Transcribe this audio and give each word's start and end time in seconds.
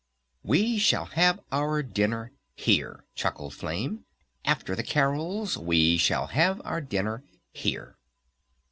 "We 0.43 0.79
shall 0.79 1.05
have 1.05 1.39
our 1.51 1.83
dinner 1.83 2.31
here," 2.55 3.05
chuckled 3.13 3.53
Flame. 3.53 4.03
"After 4.43 4.75
the 4.75 4.81
carols 4.81 5.59
we 5.59 5.97
shall 5.97 6.25
have 6.25 6.59
our 6.65 6.81
dinner 6.81 7.23
here." 7.53 7.99